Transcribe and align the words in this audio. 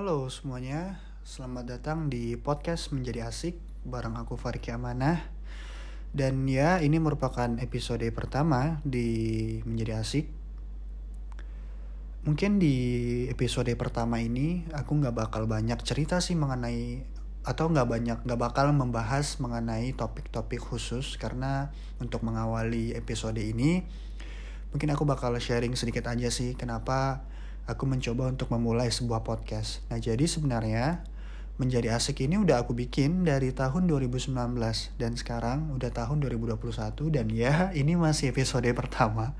Halo 0.00 0.32
semuanya, 0.32 0.96
selamat 1.28 1.76
datang 1.76 2.08
di 2.08 2.32
podcast 2.32 2.88
Menjadi 2.88 3.20
Asik 3.20 3.60
bareng 3.84 4.16
aku 4.16 4.32
Fariki 4.32 4.72
Amanah. 4.72 5.28
Dan 6.08 6.48
ya, 6.48 6.80
ini 6.80 6.96
merupakan 6.96 7.60
episode 7.60 8.08
pertama 8.08 8.80
di 8.80 9.60
Menjadi 9.68 10.00
Asik. 10.00 10.24
Mungkin 12.24 12.56
di 12.56 12.76
episode 13.28 13.68
pertama 13.76 14.24
ini 14.24 14.64
aku 14.72 15.04
nggak 15.04 15.12
bakal 15.12 15.44
banyak 15.44 15.76
cerita 15.84 16.24
sih 16.24 16.32
mengenai 16.32 17.04
atau 17.44 17.68
nggak 17.68 17.88
banyak 17.92 18.18
nggak 18.24 18.40
bakal 18.40 18.72
membahas 18.72 19.36
mengenai 19.36 19.92
topik-topik 19.92 20.64
khusus 20.64 21.20
karena 21.20 21.76
untuk 22.00 22.24
mengawali 22.24 22.96
episode 22.96 23.36
ini 23.36 23.84
mungkin 24.72 24.96
aku 24.96 25.04
bakal 25.04 25.36
sharing 25.36 25.76
sedikit 25.76 26.08
aja 26.08 26.32
sih 26.32 26.56
kenapa 26.56 27.28
aku 27.70 27.86
mencoba 27.86 28.26
untuk 28.26 28.50
memulai 28.50 28.90
sebuah 28.90 29.22
podcast. 29.22 29.86
Nah, 29.86 30.02
jadi 30.02 30.26
sebenarnya 30.26 31.06
menjadi 31.60 31.92
asik 31.92 32.24
ini 32.24 32.40
udah 32.40 32.64
aku 32.64 32.72
bikin 32.72 33.22
dari 33.22 33.52
tahun 33.52 33.84
2019 33.84 34.32
dan 34.96 35.12
sekarang 35.12 35.76
udah 35.76 35.92
tahun 35.92 36.24
2021 36.24 36.56
dan 37.12 37.26
ya 37.28 37.68
ini 37.80 37.94
masih 37.94 38.32
episode 38.32 38.66
pertama. 38.72 39.36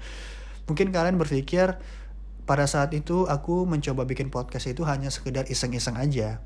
Mungkin 0.68 0.92
kalian 0.92 1.16
berpikir 1.16 1.80
pada 2.44 2.66
saat 2.68 2.92
itu 2.92 3.24
aku 3.24 3.64
mencoba 3.64 4.04
bikin 4.04 4.28
podcast 4.28 4.68
itu 4.68 4.84
hanya 4.84 5.08
sekedar 5.08 5.48
iseng-iseng 5.48 5.96
aja. 5.96 6.44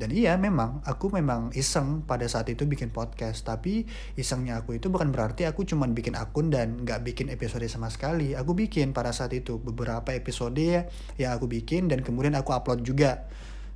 Dan 0.00 0.16
iya 0.16 0.40
memang, 0.40 0.80
aku 0.88 1.12
memang 1.12 1.52
iseng 1.52 2.00
pada 2.08 2.24
saat 2.24 2.48
itu 2.48 2.64
bikin 2.64 2.88
podcast. 2.88 3.44
Tapi 3.44 3.84
isengnya 4.16 4.64
aku 4.64 4.80
itu 4.80 4.88
bukan 4.88 5.12
berarti 5.12 5.44
aku 5.44 5.68
cuma 5.68 5.84
bikin 5.92 6.16
akun 6.16 6.48
dan 6.48 6.80
nggak 6.88 7.04
bikin 7.04 7.28
episode 7.28 7.68
sama 7.68 7.92
sekali. 7.92 8.32
Aku 8.32 8.56
bikin 8.56 8.96
pada 8.96 9.12
saat 9.12 9.36
itu 9.36 9.60
beberapa 9.60 10.16
episode 10.16 10.88
yang 11.20 11.30
aku 11.36 11.44
bikin 11.44 11.92
dan 11.92 12.00
kemudian 12.00 12.32
aku 12.32 12.56
upload 12.56 12.80
juga 12.80 13.28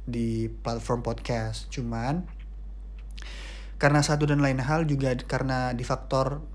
di 0.08 0.48
platform 0.48 1.05
podcast. 1.05 1.69
Cuman 1.69 2.25
karena 3.77 4.00
satu 4.00 4.25
dan 4.25 4.41
lain 4.41 4.64
hal 4.64 4.88
juga 4.88 5.12
karena 5.28 5.77
di 5.77 5.84
faktor 5.84 6.53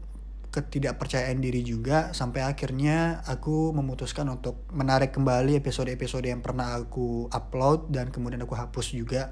ketidakpercayaan 0.59 1.39
diri 1.39 1.63
juga 1.63 2.11
sampai 2.11 2.43
akhirnya 2.43 3.23
aku 3.23 3.71
memutuskan 3.71 4.27
untuk 4.27 4.67
menarik 4.75 5.15
kembali 5.15 5.55
episode-episode 5.63 6.27
yang 6.27 6.43
pernah 6.43 6.75
aku 6.75 7.31
upload 7.31 7.87
dan 7.87 8.11
kemudian 8.11 8.43
aku 8.43 8.59
hapus 8.59 8.91
juga 8.91 9.31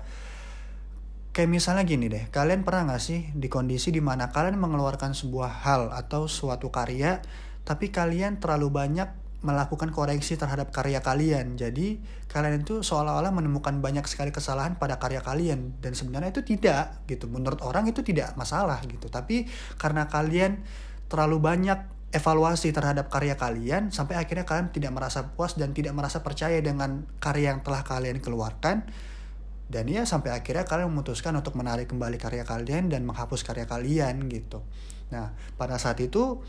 kayak 1.35 1.51
misalnya 1.51 1.83
gini 1.83 2.07
deh 2.07 2.31
kalian 2.31 2.63
pernah 2.63 2.95
gak 2.95 3.03
sih 3.03 3.29
di 3.35 3.51
kondisi 3.51 3.91
di 3.91 3.99
mana 3.99 4.31
kalian 4.31 4.55
mengeluarkan 4.55 5.11
sebuah 5.11 5.67
hal 5.67 5.91
atau 5.91 6.31
suatu 6.31 6.71
karya 6.71 7.19
tapi 7.67 7.91
kalian 7.91 8.39
terlalu 8.39 8.71
banyak 8.71 9.27
melakukan 9.45 9.93
koreksi 9.93 10.33
terhadap 10.33 10.73
karya 10.73 11.03
kalian. 11.03 11.59
Jadi 11.59 12.01
kalian 12.25 12.65
itu 12.65 12.81
seolah-olah 12.81 13.29
menemukan 13.29 13.77
banyak 13.77 14.03
sekali 14.09 14.33
kesalahan 14.33 14.81
pada 14.81 14.97
karya 14.97 15.21
kalian 15.21 15.77
dan 15.77 15.93
sebenarnya 15.93 16.33
itu 16.33 16.41
tidak 16.41 17.05
gitu. 17.05 17.29
Menurut 17.29 17.61
orang 17.61 17.85
itu 17.85 18.01
tidak 18.01 18.33
masalah 18.33 18.81
gitu. 18.89 19.07
Tapi 19.13 19.45
karena 19.77 20.09
kalian 20.09 20.65
terlalu 21.07 21.39
banyak 21.39 21.79
evaluasi 22.15 22.71
terhadap 22.71 23.11
karya 23.11 23.35
kalian 23.35 23.91
sampai 23.91 24.15
akhirnya 24.15 24.47
kalian 24.47 24.71
tidak 24.71 24.95
merasa 24.95 25.35
puas 25.35 25.59
dan 25.59 25.75
tidak 25.75 25.91
merasa 25.91 26.23
percaya 26.23 26.55
dengan 26.63 27.03
karya 27.19 27.55
yang 27.55 27.61
telah 27.63 27.83
kalian 27.83 28.23
keluarkan. 28.23 28.87
Dan 29.67 29.91
ya 29.91 30.07
sampai 30.07 30.31
akhirnya 30.31 30.63
kalian 30.63 30.87
memutuskan 30.87 31.35
untuk 31.35 31.59
menarik 31.59 31.91
kembali 31.91 32.15
karya 32.15 32.47
kalian 32.47 32.87
dan 32.87 33.03
menghapus 33.03 33.43
karya 33.43 33.67
kalian 33.67 34.31
gitu. 34.31 34.63
Nah 35.11 35.35
pada 35.59 35.75
saat 35.75 35.99
itu 35.99 36.39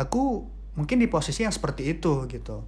aku 0.00 0.48
mungkin 0.72 0.96
di 1.04 1.12
posisi 1.12 1.44
yang 1.44 1.52
seperti 1.52 1.92
itu 1.92 2.24
gitu. 2.32 2.64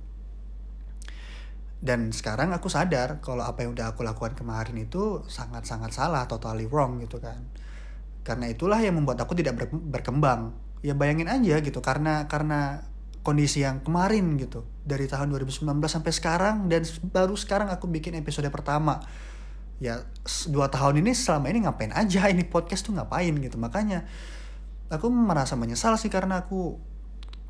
Dan 1.84 2.12
sekarang 2.12 2.52
aku 2.52 2.68
sadar 2.68 3.24
kalau 3.24 3.44
apa 3.44 3.64
yang 3.64 3.72
udah 3.72 3.96
aku 3.96 4.04
lakukan 4.04 4.36
kemarin 4.36 4.76
itu 4.76 5.24
sangat-sangat 5.28 5.92
salah 5.92 6.28
totally 6.28 6.68
wrong 6.68 7.00
gitu 7.00 7.16
kan. 7.20 7.48
Karena 8.20 8.48
itulah 8.52 8.80
yang 8.80 9.00
membuat 9.00 9.20
aku 9.20 9.32
tidak 9.32 9.64
berkembang 9.68 10.63
ya 10.84 10.92
bayangin 10.92 11.32
aja 11.32 11.64
gitu 11.64 11.80
karena 11.80 12.28
karena 12.28 12.84
kondisi 13.24 13.64
yang 13.64 13.80
kemarin 13.80 14.36
gitu 14.36 14.68
dari 14.84 15.08
tahun 15.08 15.32
2019 15.32 15.64
sampai 15.88 16.12
sekarang 16.12 16.68
dan 16.68 16.84
baru 17.08 17.32
sekarang 17.32 17.72
aku 17.72 17.88
bikin 17.88 18.12
episode 18.20 18.44
pertama. 18.52 19.00
Ya 19.80 20.04
dua 20.46 20.68
tahun 20.70 21.00
ini 21.02 21.16
selama 21.16 21.50
ini 21.50 21.64
ngapain 21.64 21.90
aja 21.96 22.28
ini 22.28 22.44
podcast 22.44 22.84
tuh 22.84 22.92
ngapain 22.92 23.32
gitu. 23.40 23.56
Makanya 23.56 24.04
aku 24.92 25.08
merasa 25.08 25.56
menyesal 25.56 25.96
sih 25.96 26.12
karena 26.12 26.44
aku 26.44 26.76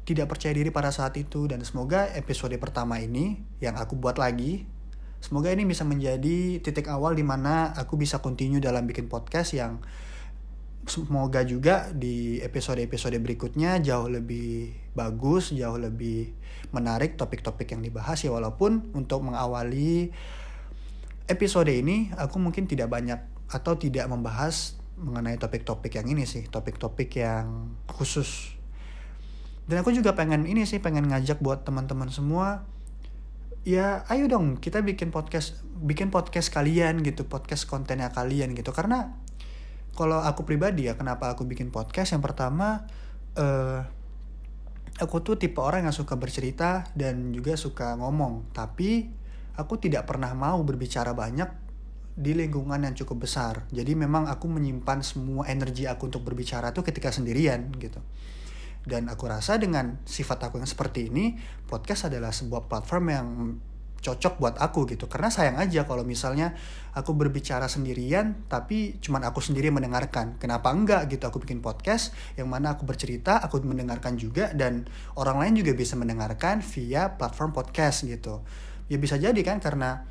tidak 0.07 0.31
percaya 0.31 0.55
diri 0.55 0.71
pada 0.71 0.95
saat 0.95 1.19
itu 1.19 1.51
dan 1.51 1.65
semoga 1.67 2.07
episode 2.15 2.55
pertama 2.61 3.03
ini 3.03 3.43
yang 3.59 3.75
aku 3.81 3.97
buat 3.97 4.21
lagi 4.21 4.69
semoga 5.25 5.49
ini 5.49 5.65
bisa 5.65 5.89
menjadi 5.89 6.61
titik 6.61 6.93
awal 6.93 7.17
di 7.17 7.25
mana 7.25 7.73
aku 7.73 7.97
bisa 7.97 8.21
continue 8.21 8.61
dalam 8.61 8.85
bikin 8.85 9.09
podcast 9.09 9.57
yang 9.57 9.81
semoga 10.85 11.41
juga 11.45 11.91
di 11.93 12.41
episode-episode 12.41 13.17
berikutnya 13.21 13.81
jauh 13.81 14.09
lebih 14.09 14.73
bagus, 14.93 15.53
jauh 15.53 15.77
lebih 15.81 16.33
menarik 16.71 17.17
topik-topik 17.17 17.73
yang 17.73 17.83
dibahas 17.83 18.21
ya 18.23 18.31
walaupun 18.35 18.93
untuk 18.93 19.25
mengawali 19.25 20.13
episode 21.31 21.71
ini 21.73 22.13
aku 22.15 22.37
mungkin 22.37 22.69
tidak 22.69 22.93
banyak 22.93 23.21
atau 23.49 23.77
tidak 23.81 24.05
membahas 24.09 24.77
mengenai 25.01 25.41
topik-topik 25.41 25.99
yang 25.99 26.07
ini 26.07 26.29
sih, 26.29 26.47
topik-topik 26.47 27.11
yang 27.19 27.75
khusus. 27.91 28.55
Dan 29.65 29.81
aku 29.81 29.91
juga 29.97 30.13
pengen 30.13 30.45
ini 30.45 30.69
sih, 30.69 30.79
pengen 30.79 31.09
ngajak 31.09 31.41
buat 31.41 31.65
teman-teman 31.65 32.13
semua 32.13 32.69
ya 33.65 34.05
ayo 34.13 34.29
dong 34.29 34.61
kita 34.61 34.85
bikin 34.85 35.09
podcast 35.09 35.65
bikin 35.81 36.13
podcast 36.13 36.53
kalian 36.53 37.01
gitu 37.01 37.25
podcast 37.25 37.65
kontennya 37.65 38.13
kalian 38.13 38.53
gitu 38.53 38.77
karena 38.77 39.17
kalau 39.95 40.21
aku 40.21 40.43
pribadi 40.43 40.91
ya 40.91 40.99
kenapa 40.99 41.33
aku 41.33 41.47
bikin 41.47 41.71
podcast? 41.71 42.15
Yang 42.15 42.31
pertama 42.31 42.85
uh, 43.39 43.81
aku 44.99 45.17
tuh 45.23 45.39
tipe 45.39 45.59
orang 45.59 45.87
yang 45.87 45.97
suka 45.97 46.15
bercerita 46.19 46.87
dan 46.95 47.31
juga 47.31 47.55
suka 47.55 47.95
ngomong. 47.99 48.51
Tapi 48.55 49.09
aku 49.55 49.79
tidak 49.79 50.07
pernah 50.11 50.35
mau 50.35 50.59
berbicara 50.63 51.15
banyak 51.15 51.51
di 52.15 52.31
lingkungan 52.35 52.79
yang 52.79 52.95
cukup 52.95 53.27
besar. 53.27 53.67
Jadi 53.75 53.99
memang 53.99 54.31
aku 54.31 54.47
menyimpan 54.47 55.03
semua 55.03 55.51
energi 55.51 55.91
aku 55.91 56.11
untuk 56.11 56.23
berbicara 56.23 56.71
tuh 56.71 56.87
ketika 56.87 57.11
sendirian 57.11 57.75
gitu. 57.79 57.99
Dan 58.85 59.09
aku 59.09 59.27
rasa 59.27 59.57
dengan 59.57 59.99
sifat 60.05 60.51
aku 60.51 60.61
yang 60.61 60.69
seperti 60.69 61.09
ini 61.09 61.35
podcast 61.67 62.13
adalah 62.13 62.31
sebuah 62.31 62.69
platform 62.69 63.05
yang 63.11 63.29
cocok 64.05 64.37
buat 64.37 64.57
aku 64.61 64.85
gitu. 64.93 65.09
Karena 65.09 65.33
sayang 65.33 65.57
aja 65.57 65.89
kalau 65.89 66.05
misalnya 66.05 66.53
aku 66.93 67.17
berbicara 67.17 67.65
sendirian 67.65 68.45
tapi 68.47 69.01
cuman 69.01 69.25
aku 69.33 69.41
sendiri 69.41 69.73
mendengarkan. 69.73 70.37
Kenapa 70.37 70.69
enggak 70.69 71.09
gitu? 71.09 71.25
Aku 71.25 71.41
bikin 71.41 71.65
podcast 71.65 72.13
yang 72.37 72.53
mana 72.53 72.77
aku 72.77 72.85
bercerita 72.85 73.41
aku 73.41 73.65
mendengarkan 73.65 74.21
juga 74.21 74.53
dan 74.53 74.85
orang 75.17 75.41
lain 75.41 75.65
juga 75.65 75.73
bisa 75.73 75.97
mendengarkan 75.97 76.61
via 76.61 77.17
platform 77.17 77.57
podcast 77.57 78.05
gitu. 78.05 78.45
Ya 78.93 79.01
bisa 79.01 79.17
jadi 79.17 79.41
kan 79.41 79.65
karena 79.65 80.05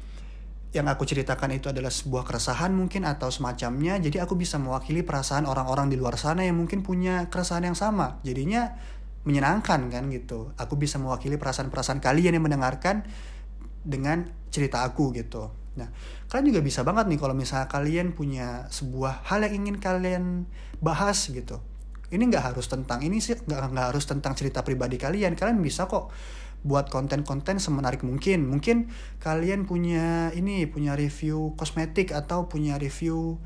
yang 0.73 0.89
aku 0.89 1.05
ceritakan 1.05 1.53
itu 1.53 1.69
adalah 1.69 1.93
sebuah 1.93 2.25
keresahan 2.25 2.73
mungkin 2.73 3.05
atau 3.05 3.29
semacamnya 3.29 4.01
jadi 4.01 4.25
aku 4.25 4.33
bisa 4.33 4.57
mewakili 4.57 5.05
perasaan 5.05 5.45
orang-orang 5.45 5.93
di 5.93 6.01
luar 6.01 6.17
sana 6.17 6.49
yang 6.49 6.57
mungkin 6.57 6.81
punya 6.81 7.29
keresahan 7.29 7.69
yang 7.69 7.77
sama. 7.77 8.17
Jadinya 8.25 8.73
menyenangkan 9.23 9.87
kan 9.87 10.03
gitu. 10.11 10.51
Aku 10.59 10.75
bisa 10.75 10.99
mewakili 10.99 11.39
perasaan-perasaan 11.39 12.03
kalian 12.03 12.35
yang 12.35 12.43
mendengarkan 12.43 13.07
dengan 13.83 14.25
cerita 14.49 14.81
aku 14.87 15.11
gitu. 15.13 15.51
Nah, 15.73 15.89
kalian 16.29 16.53
juga 16.53 16.61
bisa 16.61 16.85
banget 16.85 17.09
nih 17.09 17.19
kalau 17.19 17.35
misalnya 17.35 17.67
kalian 17.69 18.13
punya 18.13 18.69
sebuah 18.69 19.25
hal 19.27 19.45
yang 19.45 19.65
ingin 19.65 19.77
kalian 19.81 20.23
bahas 20.79 21.29
gitu. 21.29 21.59
Ini 22.13 22.21
nggak 22.29 22.53
harus 22.53 22.69
tentang 22.69 23.01
ini 23.01 23.17
sih, 23.17 23.33
nggak 23.33 23.73
nggak 23.73 23.87
harus 23.89 24.05
tentang 24.05 24.37
cerita 24.37 24.61
pribadi 24.61 25.01
kalian. 25.01 25.33
Kalian 25.33 25.57
bisa 25.65 25.89
kok 25.89 26.13
buat 26.61 26.87
konten-konten 26.93 27.57
semenarik 27.57 28.05
mungkin. 28.05 28.45
Mungkin 28.47 28.93
kalian 29.17 29.65
punya 29.65 30.29
ini, 30.37 30.69
punya 30.69 30.93
review 30.93 31.57
kosmetik 31.57 32.13
atau 32.13 32.45
punya 32.45 32.77
review 32.77 33.41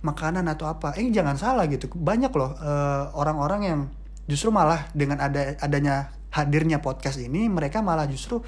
makanan 0.00 0.48
atau 0.48 0.72
apa. 0.72 0.96
Eh 0.96 1.04
jangan 1.12 1.36
salah 1.36 1.68
gitu. 1.68 1.92
Banyak 1.92 2.32
loh 2.32 2.56
uh, 2.56 3.12
orang-orang 3.12 3.60
yang 3.62 3.80
justru 4.24 4.48
malah 4.48 4.88
dengan 4.96 5.20
ada 5.20 5.56
adanya 5.60 6.16
hadirnya 6.32 6.80
podcast 6.80 7.20
ini, 7.20 7.48
mereka 7.48 7.84
malah 7.84 8.04
justru 8.08 8.40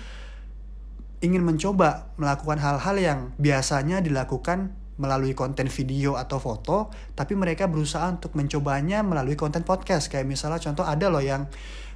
ingin 1.20 1.44
mencoba 1.44 2.12
melakukan 2.16 2.56
hal-hal 2.60 2.96
yang 2.96 3.18
biasanya 3.36 4.00
dilakukan 4.00 4.72
melalui 5.00 5.32
konten 5.32 5.68
video 5.72 6.16
atau 6.20 6.36
foto, 6.36 6.92
tapi 7.16 7.32
mereka 7.32 7.64
berusaha 7.64 8.04
untuk 8.08 8.36
mencobanya 8.36 9.00
melalui 9.00 9.36
konten 9.36 9.64
podcast. 9.64 10.12
Kayak 10.12 10.28
misalnya 10.28 10.60
contoh 10.60 10.84
ada 10.84 11.08
loh 11.08 11.24
yang 11.24 11.48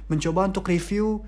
mencoba 0.09 0.49
untuk 0.49 0.69
review 0.69 1.21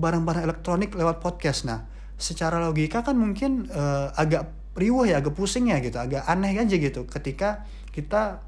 barang-barang 0.00 0.44
elektronik 0.48 0.96
lewat 0.96 1.20
podcast. 1.20 1.68
Nah, 1.68 1.84
secara 2.16 2.60
logika 2.64 3.04
kan 3.04 3.16
mungkin 3.16 3.68
uh, 3.68 4.12
agak 4.16 4.48
riuh 4.76 5.04
ya, 5.04 5.20
agak 5.20 5.36
pusing 5.36 5.68
ya 5.68 5.80
gitu, 5.84 6.00
agak 6.00 6.24
aneh 6.24 6.56
aja 6.56 6.76
gitu 6.76 7.04
ketika 7.04 7.68
kita 7.92 8.40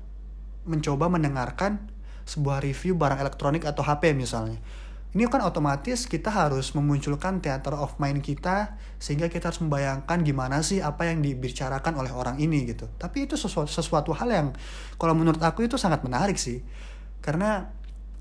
mencoba 0.65 1.09
mendengarkan 1.09 1.91
sebuah 2.29 2.63
review 2.63 2.95
barang 2.97 3.19
elektronik 3.19 3.65
atau 3.67 3.83
HP 3.83 4.15
misalnya 4.15 4.61
ini 5.11 5.27
kan 5.27 5.43
otomatis 5.43 6.07
kita 6.07 6.31
harus 6.31 6.71
memunculkan 6.71 7.43
theater 7.43 7.75
of 7.75 7.99
mind 7.99 8.23
kita 8.23 8.79
sehingga 9.03 9.27
kita 9.27 9.51
harus 9.51 9.59
membayangkan 9.59 10.23
gimana 10.23 10.63
sih 10.63 10.79
apa 10.79 11.11
yang 11.11 11.19
dibicarakan 11.19 11.99
oleh 11.99 12.15
orang 12.15 12.39
ini 12.39 12.63
gitu. 12.71 12.87
Tapi 12.95 13.27
itu 13.27 13.35
sesuatu, 13.35 13.67
sesuatu 13.67 14.15
hal 14.15 14.31
yang 14.31 14.49
kalau 15.03 15.19
menurut 15.19 15.43
aku 15.43 15.67
itu 15.67 15.75
sangat 15.75 16.07
menarik 16.07 16.39
sih. 16.39 16.63
Karena 17.19 17.75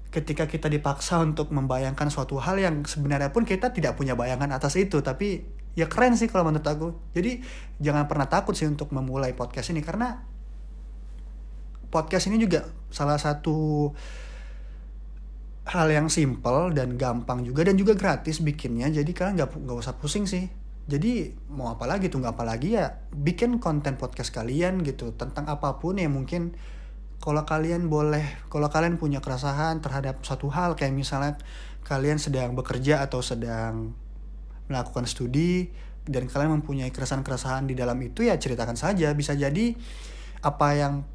ketika 0.10 0.50
kita 0.50 0.66
dipaksa 0.66 1.22
untuk 1.22 1.54
membayangkan 1.54 2.10
suatu 2.10 2.42
hal 2.42 2.58
yang 2.58 2.82
sebenarnya 2.82 3.30
pun 3.30 3.46
kita 3.46 3.70
tidak 3.70 3.94
punya 3.94 4.18
bayangan 4.18 4.50
atas 4.50 4.74
itu, 4.82 5.06
tapi 5.06 5.46
ya 5.78 5.86
keren 5.86 6.18
sih 6.18 6.26
kalau 6.26 6.50
menurut 6.50 6.66
aku. 6.66 6.98
Jadi 7.14 7.46
jangan 7.78 8.10
pernah 8.10 8.26
takut 8.26 8.58
sih 8.58 8.66
untuk 8.66 8.90
memulai 8.90 9.38
podcast 9.38 9.70
ini 9.70 9.86
karena 9.86 10.26
podcast 11.94 12.34
ini 12.34 12.42
juga 12.42 12.66
salah 12.90 13.22
satu 13.22 13.94
hal 15.70 15.88
yang 15.94 16.10
simple 16.10 16.74
dan 16.74 16.98
gampang 16.98 17.46
juga 17.46 17.62
dan 17.62 17.78
juga 17.78 17.94
gratis 17.94 18.42
bikinnya. 18.42 18.90
Jadi 18.90 19.14
kalian 19.14 19.38
nggak 19.38 19.50
nggak 19.54 19.78
usah 19.78 19.94
pusing 20.02 20.26
sih. 20.26 20.50
Jadi 20.90 21.30
mau 21.54 21.70
apa 21.70 21.86
lagi 21.86 22.10
tuh 22.10 22.18
nggak 22.18 22.34
apa 22.34 22.46
lagi 22.50 22.74
ya 22.74 23.06
bikin 23.14 23.62
konten 23.62 23.94
podcast 23.94 24.34
kalian 24.34 24.82
gitu 24.82 25.14
tentang 25.14 25.46
apa 25.46 25.78
pun 25.78 26.02
yang 26.02 26.18
mungkin 26.18 26.58
kalau 27.22 27.46
kalian 27.46 27.86
boleh 27.86 28.50
kalau 28.50 28.66
kalian 28.74 28.98
punya 28.98 29.22
keresahan 29.22 29.86
terhadap 29.86 30.26
satu 30.26 30.50
hal 30.50 30.74
kayak 30.74 30.98
misalnya 30.98 31.38
kalian 31.86 32.18
sedang 32.18 32.58
bekerja 32.58 33.06
atau 33.06 33.22
sedang 33.22 33.94
melakukan 34.66 35.06
studi 35.06 35.70
dan 36.10 36.26
kalian 36.26 36.58
mempunyai 36.58 36.90
keresahan-keresahan 36.90 37.70
di 37.70 37.78
dalam 37.78 38.02
itu 38.02 38.26
ya 38.26 38.34
ceritakan 38.42 38.74
saja. 38.74 39.14
Bisa 39.14 39.38
jadi 39.38 39.78
apa 40.42 40.68
yang 40.74 41.06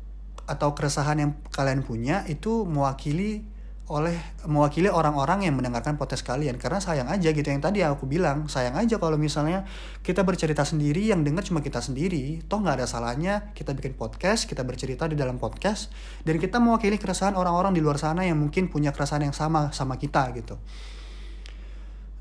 atau 0.46 0.70
keresahan 0.76 1.18
yang 1.18 1.32
kalian 1.50 1.82
punya 1.82 2.22
itu 2.30 2.62
mewakili 2.62 3.53
oleh 3.84 4.16
mewakili 4.48 4.88
orang-orang 4.88 5.44
yang 5.44 5.60
mendengarkan 5.60 6.00
podcast 6.00 6.25
kalian. 6.25 6.56
Karena 6.56 6.81
sayang 6.81 7.04
aja 7.12 7.36
gitu 7.36 7.44
yang 7.44 7.60
tadi 7.60 7.84
aku 7.84 8.08
bilang. 8.08 8.48
Sayang 8.48 8.81
aja 8.81 8.96
kalau 8.96 9.20
misalnya 9.20 9.69
kita 10.00 10.25
bercerita 10.25 10.64
sendiri 10.64 11.12
yang 11.12 11.20
dengar 11.20 11.44
cuma 11.44 11.60
kita 11.60 11.84
sendiri. 11.84 12.40
Toh 12.48 12.64
nggak 12.64 12.81
ada 12.81 12.86
salahnya 12.88 13.52
kita 13.52 13.76
bikin 13.76 13.92
podcast 13.92 14.48
kita 14.48 14.64
bercerita 14.64 15.04
di 15.04 15.20
dalam 15.20 15.36
podcast. 15.36 15.92
Dan 16.25 16.40
kita 16.40 16.64
mewakili 16.64 16.96
keresahan 16.96 17.36
orang-orang 17.36 17.76
di 17.76 17.84
luar 17.84 18.00
sana 18.00 18.25
yang 18.25 18.40
mungkin 18.40 18.72
punya 18.72 18.88
keresahan 18.88 19.28
yang 19.28 19.36
sama 19.36 19.69
sama 19.76 20.00
kita 20.00 20.32
gitu. 20.32 20.56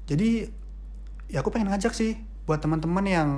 Jadi 0.04 0.52
ya 1.32 1.40
aku 1.40 1.48
pengen 1.48 1.72
ngajak 1.72 1.96
sih 1.96 2.20
buat 2.44 2.60
teman-teman 2.60 3.06
yang 3.08 3.30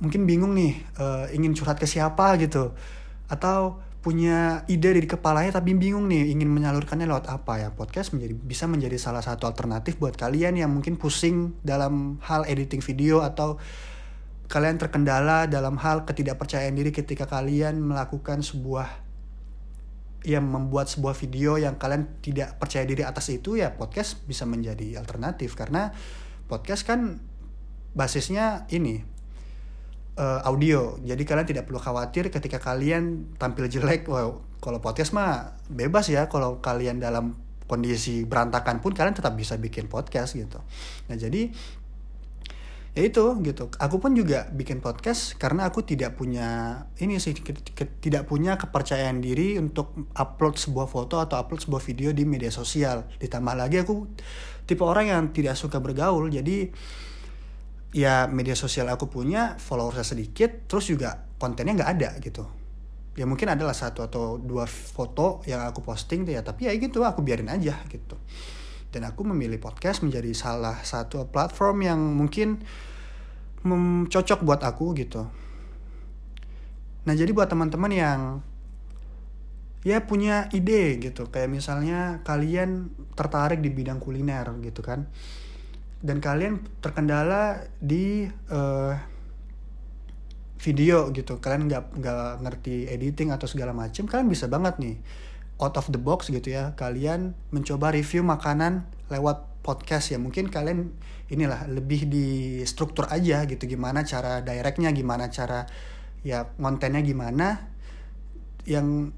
mungkin 0.00 0.24
bingung 0.24 0.56
nih 0.56 0.80
uh, 0.96 1.28
ingin 1.28 1.52
curhat 1.52 1.76
ke 1.76 1.84
siapa 1.84 2.40
gitu. 2.40 2.72
Atau 3.28 3.84
punya 4.06 4.62
ide 4.70 4.94
dari 4.94 5.02
kepalanya 5.02 5.58
tapi 5.58 5.74
bingung 5.74 6.06
nih 6.06 6.30
ingin 6.30 6.46
menyalurkannya 6.46 7.10
lewat 7.10 7.26
apa 7.26 7.58
ya? 7.58 7.74
Podcast 7.74 8.14
menjadi 8.14 8.38
bisa 8.38 8.70
menjadi 8.70 8.94
salah 9.02 9.18
satu 9.18 9.50
alternatif 9.50 9.98
buat 9.98 10.14
kalian 10.14 10.54
yang 10.54 10.70
mungkin 10.70 10.94
pusing 10.94 11.58
dalam 11.66 12.22
hal 12.22 12.46
editing 12.46 12.78
video 12.78 13.26
atau 13.26 13.58
kalian 14.46 14.78
terkendala 14.78 15.50
dalam 15.50 15.74
hal 15.82 16.06
ketidakpercayaan 16.06 16.78
diri 16.78 16.94
ketika 16.94 17.26
kalian 17.26 17.82
melakukan 17.82 18.46
sebuah 18.46 18.86
yang 20.22 20.46
membuat 20.46 20.86
sebuah 20.86 21.18
video 21.18 21.58
yang 21.58 21.74
kalian 21.74 22.06
tidak 22.22 22.62
percaya 22.62 22.86
diri 22.86 23.02
atas 23.02 23.26
itu 23.34 23.58
ya 23.58 23.74
podcast 23.74 24.22
bisa 24.22 24.46
menjadi 24.46 25.02
alternatif. 25.02 25.58
Karena 25.58 25.90
podcast 26.46 26.86
kan 26.86 27.18
basisnya 27.90 28.70
ini 28.70 29.15
uh, 30.16 30.40
audio. 30.44 30.96
Jadi 31.04 31.22
kalian 31.22 31.46
tidak 31.46 31.64
perlu 31.68 31.78
khawatir 31.78 32.32
ketika 32.32 32.58
kalian 32.58 33.36
tampil 33.36 33.68
jelek. 33.68 34.08
Wow, 34.08 34.42
kalau 34.58 34.80
podcast 34.80 35.12
mah 35.12 35.60
bebas 35.68 36.08
ya. 36.08 36.26
Kalau 36.26 36.58
kalian 36.64 36.98
dalam 36.98 37.36
kondisi 37.66 38.22
berantakan 38.24 38.78
pun 38.78 38.94
kalian 38.94 39.14
tetap 39.14 39.34
bisa 39.34 39.58
bikin 39.58 39.90
podcast 39.90 40.38
gitu. 40.38 40.62
Nah 41.10 41.16
jadi 41.18 41.50
ya 42.96 43.02
itu 43.04 43.24
gitu. 43.44 43.68
Aku 43.76 44.00
pun 44.00 44.16
juga 44.16 44.48
bikin 44.54 44.80
podcast 44.80 45.36
karena 45.36 45.68
aku 45.68 45.84
tidak 45.84 46.16
punya 46.16 46.80
ini 46.96 47.20
sih 47.20 47.36
tidak 48.00 48.24
punya 48.24 48.56
kepercayaan 48.56 49.20
diri 49.20 49.60
untuk 49.60 49.92
upload 50.16 50.56
sebuah 50.56 50.88
foto 50.88 51.20
atau 51.20 51.36
upload 51.36 51.60
sebuah 51.68 51.82
video 51.84 52.14
di 52.16 52.24
media 52.24 52.48
sosial. 52.48 53.04
Ditambah 53.20 53.52
lagi 53.52 53.84
aku 53.84 54.08
tipe 54.64 54.80
orang 54.80 55.12
yang 55.12 55.22
tidak 55.36 55.60
suka 55.60 55.76
bergaul. 55.76 56.32
Jadi 56.32 56.72
ya 57.96 58.28
media 58.28 58.52
sosial 58.52 58.92
aku 58.92 59.08
punya 59.08 59.56
followersnya 59.56 60.04
sedikit 60.04 60.68
terus 60.68 60.92
juga 60.92 61.16
kontennya 61.40 61.80
nggak 61.80 61.90
ada 61.96 62.10
gitu. 62.20 62.44
Ya 63.16 63.24
mungkin 63.24 63.48
adalah 63.48 63.72
satu 63.72 64.04
atau 64.04 64.36
dua 64.36 64.68
foto 64.68 65.40
yang 65.48 65.64
aku 65.64 65.80
posting 65.80 66.28
ya 66.28 66.44
tapi 66.44 66.68
ya 66.68 66.76
gitu 66.76 67.00
aku 67.00 67.24
biarin 67.24 67.48
aja 67.48 67.80
gitu. 67.88 68.20
Dan 68.92 69.08
aku 69.08 69.24
memilih 69.24 69.56
podcast 69.56 70.04
menjadi 70.04 70.28
salah 70.36 70.84
satu 70.84 71.24
platform 71.32 71.88
yang 71.88 72.00
mungkin 72.12 72.60
cocok 74.12 74.44
buat 74.44 74.60
aku 74.60 74.92
gitu. 75.00 75.24
Nah 77.08 77.14
jadi 77.16 77.32
buat 77.32 77.48
teman-teman 77.48 77.92
yang 77.96 78.20
ya 79.88 80.04
punya 80.04 80.52
ide 80.52 81.00
gitu. 81.00 81.32
Kayak 81.32 81.48
misalnya 81.48 82.20
kalian 82.28 82.92
tertarik 83.16 83.64
di 83.64 83.72
bidang 83.72 84.04
kuliner 84.04 84.52
gitu 84.60 84.84
kan 84.84 85.08
dan 86.04 86.20
kalian 86.20 86.60
terkendala 86.84 87.64
di 87.80 88.28
uh, 88.52 88.92
video 90.60 91.08
gitu. 91.12 91.38
Kalian 91.40 91.68
nggak 91.68 91.84
nggak 92.00 92.30
ngerti 92.44 92.88
editing 92.90 93.32
atau 93.32 93.48
segala 93.48 93.72
macam 93.76 94.08
kalian 94.08 94.28
bisa 94.28 94.48
banget 94.48 94.76
nih 94.80 94.96
out 95.60 95.76
of 95.80 95.88
the 95.92 96.00
box 96.00 96.28
gitu 96.28 96.52
ya. 96.52 96.76
Kalian 96.76 97.32
mencoba 97.52 97.92
review 97.92 98.24
makanan 98.24 98.84
lewat 99.08 99.62
podcast 99.64 100.12
ya. 100.12 100.18
Mungkin 100.20 100.52
kalian 100.52 100.92
inilah 101.32 101.66
lebih 101.70 102.08
di 102.08 102.60
struktur 102.68 103.08
aja 103.08 103.44
gitu. 103.48 103.64
Gimana 103.64 104.04
cara 104.04 104.44
directnya 104.44 104.92
gimana 104.92 105.32
cara 105.32 105.64
ya 106.26 106.44
kontennya 106.56 107.00
gimana. 107.00 107.72
Yang 108.66 109.12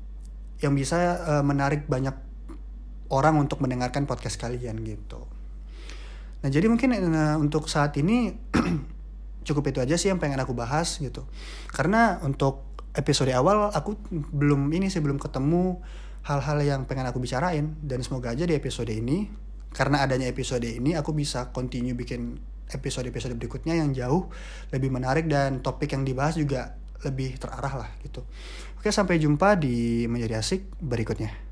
yang 0.59 0.75
bisa 0.75 0.99
uh, 1.23 1.45
menarik 1.47 1.87
banyak 1.87 2.15
orang 3.09 3.41
untuk 3.41 3.63
mendengarkan 3.65 4.05
podcast 4.05 4.37
kalian 4.37 4.85
gitu. 4.85 5.38
Nah 6.45 6.49
jadi 6.49 6.67
mungkin 6.71 6.95
uh, 6.95 7.37
untuk 7.41 7.67
saat 7.67 7.97
ini 7.99 8.37
cukup 9.47 9.73
itu 9.73 9.79
aja 9.83 9.95
sih 9.99 10.13
yang 10.13 10.21
pengen 10.23 10.39
aku 10.39 10.55
bahas 10.55 10.99
gitu. 10.99 11.27
Karena 11.73 12.23
untuk 12.23 12.69
episode 12.95 13.31
awal 13.31 13.71
aku 13.71 13.95
belum 14.11 14.71
ini 14.75 14.91
sih 14.91 14.99
belum 14.99 15.23
ketemu 15.23 15.79
hal-hal 16.27 16.59
yang 16.61 16.81
pengen 16.85 17.07
aku 17.09 17.23
bicarain 17.23 17.79
dan 17.81 18.03
semoga 18.03 18.35
aja 18.35 18.45
di 18.45 18.53
episode 18.53 18.91
ini 18.91 19.31
karena 19.73 20.05
adanya 20.05 20.27
episode 20.29 20.65
ini 20.65 20.97
aku 20.99 21.15
bisa 21.15 21.55
continue 21.55 21.95
bikin 21.95 22.37
episode-episode 22.69 23.33
berikutnya 23.37 23.81
yang 23.81 23.97
jauh 23.97 24.29
lebih 24.73 24.93
menarik 24.93 25.25
dan 25.25 25.65
topik 25.65 25.93
yang 25.97 26.05
dibahas 26.05 26.37
juga 26.37 26.77
lebih 27.07 27.39
terarah 27.39 27.87
lah 27.87 27.91
gitu. 28.05 28.27
Oke 28.77 28.91
sampai 28.91 29.23
jumpa 29.23 29.57
di 29.57 30.05
menjadi 30.11 30.43
asik 30.43 30.67
berikutnya. 30.83 31.48